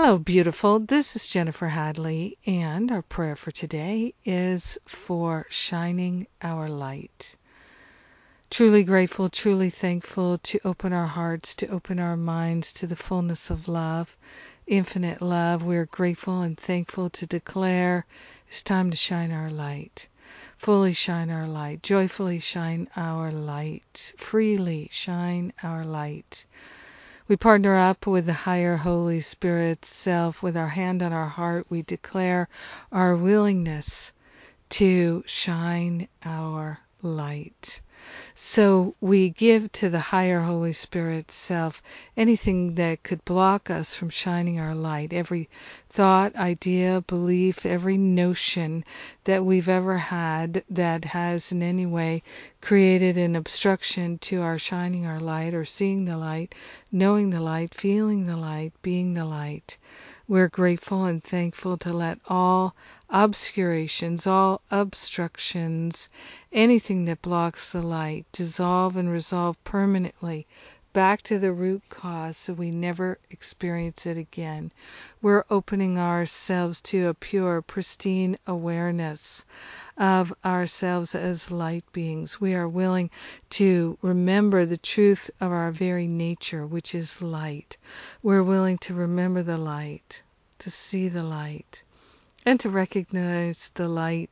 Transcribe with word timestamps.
Hello, 0.00 0.16
beautiful. 0.16 0.78
This 0.78 1.16
is 1.16 1.26
Jennifer 1.26 1.66
Hadley, 1.66 2.38
and 2.46 2.88
our 2.92 3.02
prayer 3.02 3.34
for 3.34 3.50
today 3.50 4.14
is 4.24 4.78
for 4.86 5.44
shining 5.50 6.28
our 6.40 6.68
light. 6.68 7.34
Truly 8.48 8.84
grateful, 8.84 9.28
truly 9.28 9.70
thankful 9.70 10.38
to 10.38 10.60
open 10.64 10.92
our 10.92 11.08
hearts, 11.08 11.56
to 11.56 11.66
open 11.66 11.98
our 11.98 12.16
minds 12.16 12.72
to 12.74 12.86
the 12.86 12.94
fullness 12.94 13.50
of 13.50 13.66
love, 13.66 14.16
infinite 14.68 15.20
love. 15.20 15.64
We 15.64 15.76
are 15.76 15.86
grateful 15.86 16.42
and 16.42 16.56
thankful 16.56 17.10
to 17.10 17.26
declare 17.26 18.06
it's 18.48 18.62
time 18.62 18.92
to 18.92 18.96
shine 18.96 19.32
our 19.32 19.50
light. 19.50 20.06
Fully 20.58 20.92
shine 20.92 21.28
our 21.28 21.48
light, 21.48 21.82
joyfully 21.82 22.38
shine 22.38 22.88
our 22.94 23.32
light, 23.32 24.12
freely 24.16 24.90
shine 24.92 25.52
our 25.64 25.84
light. 25.84 26.46
We 27.28 27.36
partner 27.36 27.76
up 27.76 28.06
with 28.06 28.24
the 28.24 28.32
higher 28.32 28.76
Holy 28.78 29.20
Spirit 29.20 29.84
self. 29.84 30.42
With 30.42 30.56
our 30.56 30.68
hand 30.68 31.02
on 31.02 31.12
our 31.12 31.28
heart, 31.28 31.66
we 31.68 31.82
declare 31.82 32.48
our 32.90 33.14
willingness 33.14 34.14
to 34.70 35.22
shine 35.26 36.08
our 36.24 36.80
light. 37.02 37.82
So 38.34 38.94
we 39.00 39.30
give 39.30 39.72
to 39.72 39.88
the 39.88 39.98
higher 39.98 40.42
Holy 40.42 40.72
Spirit 40.72 41.32
self 41.32 41.82
anything 42.16 42.76
that 42.76 43.02
could 43.02 43.24
block 43.24 43.70
us 43.70 43.94
from 43.94 44.10
shining 44.10 44.60
our 44.60 44.74
light, 44.74 45.12
every 45.12 45.48
thought, 45.88 46.36
idea, 46.36 47.00
belief, 47.00 47.66
every 47.66 47.96
notion 47.96 48.84
that 49.24 49.44
we've 49.44 49.68
ever 49.68 49.98
had 49.98 50.62
that 50.70 51.06
has 51.06 51.50
in 51.50 51.60
any 51.62 51.86
way 51.86 52.22
created 52.60 53.18
an 53.18 53.34
obstruction 53.34 54.18
to 54.18 54.42
our 54.42 54.58
shining 54.58 55.04
our 55.04 55.18
light 55.18 55.52
or 55.52 55.64
seeing 55.64 56.04
the 56.04 56.16
light, 56.16 56.54
knowing 56.92 57.30
the 57.30 57.40
light, 57.40 57.74
feeling 57.74 58.26
the 58.26 58.36
light, 58.36 58.72
being 58.80 59.14
the 59.14 59.24
light. 59.24 59.76
We're 60.28 60.48
grateful 60.48 61.06
and 61.06 61.24
thankful 61.24 61.78
to 61.78 61.92
let 61.92 62.18
all 62.28 62.76
obscurations, 63.08 64.26
all 64.26 64.60
obstructions, 64.70 66.10
anything 66.52 67.06
that 67.06 67.22
blocks 67.22 67.72
the 67.72 67.80
light, 67.80 68.26
dissolve 68.32 68.98
and 68.98 69.10
resolve 69.10 69.62
permanently 69.64 70.46
back 70.98 71.22
to 71.22 71.38
the 71.38 71.52
root 71.52 71.80
cause 71.88 72.36
so 72.36 72.52
we 72.52 72.72
never 72.72 73.20
experience 73.30 74.04
it 74.04 74.18
again. 74.18 74.68
We're 75.22 75.44
opening 75.48 75.96
ourselves 75.96 76.80
to 76.90 77.06
a 77.06 77.14
pure, 77.14 77.62
pristine 77.62 78.36
awareness 78.48 79.46
of 79.96 80.34
ourselves 80.44 81.14
as 81.14 81.52
light 81.52 81.84
beings. 81.92 82.40
We 82.40 82.56
are 82.56 82.68
willing 82.68 83.10
to 83.50 83.96
remember 84.02 84.66
the 84.66 84.76
truth 84.76 85.30
of 85.40 85.52
our 85.52 85.70
very 85.70 86.08
nature, 86.08 86.66
which 86.66 86.96
is 86.96 87.22
light. 87.22 87.76
We're 88.20 88.42
willing 88.42 88.78
to 88.78 88.94
remember 88.94 89.44
the 89.44 89.56
light, 89.56 90.24
to 90.58 90.68
see 90.68 91.06
the 91.06 91.22
light, 91.22 91.84
and 92.44 92.58
to 92.58 92.70
recognize 92.70 93.70
the 93.74 93.86
light 93.86 94.30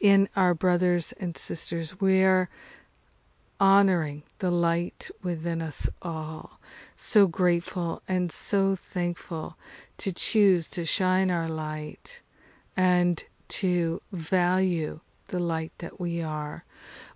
in 0.00 0.28
our 0.34 0.54
brothers 0.54 1.12
and 1.12 1.38
sisters. 1.38 2.00
We 2.00 2.24
are 2.24 2.48
honoring 3.60 4.22
the 4.38 4.50
light 4.50 5.10
within 5.22 5.62
us 5.62 5.88
all. 6.02 6.60
So 6.96 7.26
grateful 7.26 8.02
and 8.08 8.30
so 8.30 8.76
thankful 8.76 9.56
to 9.98 10.12
choose 10.12 10.68
to 10.68 10.84
shine 10.84 11.30
our 11.30 11.48
light 11.48 12.22
and 12.76 13.22
to 13.48 14.00
value 14.12 15.00
the 15.28 15.38
light 15.38 15.72
that 15.78 16.00
we 16.00 16.22
are. 16.22 16.64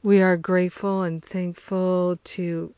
We 0.02 0.22
are 0.22 0.36
grateful 0.36 1.02
and 1.02 1.24
thankful 1.24 2.18
to 2.24 2.74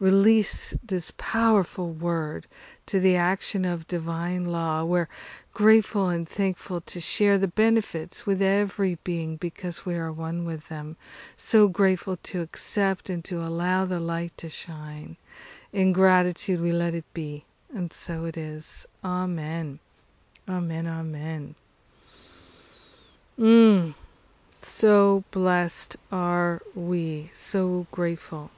release 0.00 0.72
this 0.84 1.12
powerful 1.16 1.90
word 1.90 2.46
to 2.86 3.00
the 3.00 3.16
action 3.16 3.64
of 3.64 3.86
divine 3.88 4.44
law. 4.44 4.84
We're 4.84 5.08
grateful 5.52 6.08
and 6.08 6.28
thankful 6.28 6.80
to 6.82 7.00
share 7.00 7.36
the 7.38 7.48
benefits 7.48 8.24
with 8.24 8.40
every 8.40 8.96
being 9.02 9.36
because 9.36 9.84
we 9.84 9.96
are 9.96 10.12
one 10.12 10.44
with 10.44 10.68
them. 10.68 10.96
So 11.36 11.66
grateful 11.68 12.16
to 12.16 12.42
accept 12.42 13.10
and 13.10 13.24
to 13.24 13.42
allow 13.42 13.84
the 13.84 13.98
light 14.00 14.36
to 14.38 14.48
shine. 14.48 15.16
In 15.72 15.92
gratitude, 15.92 16.60
we 16.60 16.72
let 16.72 16.94
it 16.94 17.12
be. 17.12 17.44
And 17.74 17.92
so 17.92 18.24
it 18.24 18.36
is. 18.36 18.86
Amen. 19.04 19.80
Amen. 20.48 20.86
Amen. 20.86 21.54
Mm. 23.38 23.94
So 24.62 25.24
blessed 25.32 25.96
are 26.12 26.62
we. 26.74 27.30
So 27.34 27.86
grateful 27.90 28.50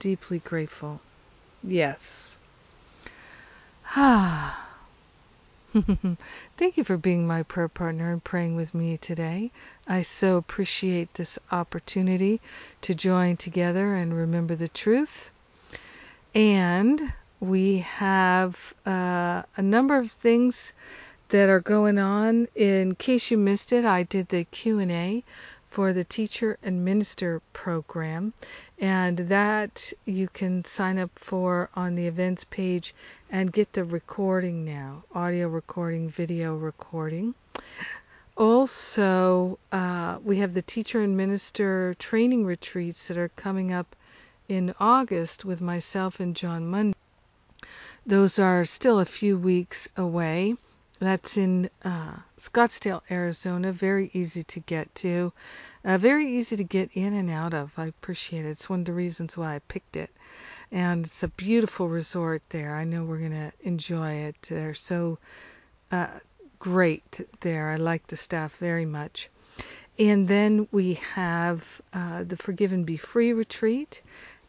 deeply 0.00 0.40
grateful. 0.40 1.00
Yes. 1.62 2.38
Ah. 3.94 4.66
Thank 6.56 6.76
you 6.76 6.82
for 6.82 6.96
being 6.96 7.28
my 7.28 7.44
prayer 7.44 7.68
partner 7.68 8.10
and 8.12 8.24
praying 8.24 8.56
with 8.56 8.74
me 8.74 8.96
today. 8.96 9.52
I 9.86 10.02
so 10.02 10.36
appreciate 10.36 11.14
this 11.14 11.38
opportunity 11.52 12.40
to 12.80 12.94
join 12.94 13.36
together 13.36 13.94
and 13.94 14.12
remember 14.12 14.56
the 14.56 14.66
truth. 14.66 15.30
And 16.34 17.12
we 17.38 17.78
have 17.78 18.74
uh, 18.84 19.42
a 19.56 19.62
number 19.62 19.96
of 19.96 20.10
things 20.10 20.72
that 21.28 21.48
are 21.48 21.60
going 21.60 21.98
on. 21.98 22.48
In 22.56 22.96
case 22.96 23.30
you 23.30 23.38
missed 23.38 23.72
it, 23.72 23.84
I 23.84 24.02
did 24.02 24.28
the 24.28 24.44
Q&A 24.44 25.22
for 25.70 25.92
the 25.92 26.02
Teacher 26.02 26.58
and 26.64 26.84
Minister 26.84 27.40
program, 27.52 28.34
and 28.78 29.16
that 29.18 29.92
you 30.04 30.28
can 30.28 30.64
sign 30.64 30.98
up 30.98 31.16
for 31.16 31.70
on 31.74 31.94
the 31.94 32.08
events 32.08 32.44
page 32.44 32.92
and 33.30 33.52
get 33.52 33.72
the 33.72 33.84
recording 33.84 34.64
now 34.64 35.04
audio 35.14 35.48
recording, 35.48 36.08
video 36.08 36.56
recording. 36.56 37.34
Also, 38.36 39.58
uh, 39.70 40.18
we 40.24 40.38
have 40.38 40.54
the 40.54 40.62
Teacher 40.62 41.02
and 41.02 41.16
Minister 41.16 41.94
training 41.98 42.44
retreats 42.44 43.06
that 43.08 43.16
are 43.16 43.30
coming 43.30 43.72
up 43.72 43.94
in 44.48 44.74
August 44.80 45.44
with 45.44 45.60
myself 45.60 46.18
and 46.18 46.34
Jon 46.34 46.66
Mundy. 46.66 46.96
Those 48.04 48.40
are 48.40 48.64
still 48.64 48.98
a 48.98 49.04
few 49.04 49.38
weeks 49.38 49.88
away. 49.96 50.56
That's 51.00 51.38
in 51.38 51.70
uh, 51.82 52.16
Scottsdale, 52.38 53.00
Arizona. 53.10 53.72
Very 53.72 54.10
easy 54.12 54.42
to 54.44 54.60
get 54.60 54.94
to. 54.96 55.32
Uh, 55.82 55.96
very 55.96 56.36
easy 56.36 56.58
to 56.58 56.64
get 56.64 56.90
in 56.92 57.14
and 57.14 57.30
out 57.30 57.54
of. 57.54 57.72
I 57.78 57.86
appreciate 57.86 58.44
it. 58.44 58.50
It's 58.50 58.68
one 58.68 58.80
of 58.80 58.84
the 58.84 58.92
reasons 58.92 59.34
why 59.34 59.54
I 59.54 59.60
picked 59.60 59.96
it. 59.96 60.10
And 60.70 61.06
it's 61.06 61.22
a 61.22 61.28
beautiful 61.28 61.88
resort 61.88 62.42
there. 62.50 62.76
I 62.76 62.84
know 62.84 63.04
we're 63.04 63.18
going 63.18 63.30
to 63.30 63.52
enjoy 63.62 64.12
it. 64.12 64.36
They're 64.42 64.74
so 64.74 65.18
uh, 65.90 66.18
great 66.58 67.26
there. 67.40 67.70
I 67.70 67.76
like 67.76 68.06
the 68.06 68.18
staff 68.18 68.56
very 68.58 68.84
much. 68.84 69.30
And 69.98 70.28
then 70.28 70.68
we 70.70 70.94
have 71.14 71.80
uh, 71.94 72.24
the 72.24 72.36
Forgive 72.36 72.74
and 72.74 72.84
Be 72.84 72.98
Free 72.98 73.32
retreat 73.32 74.02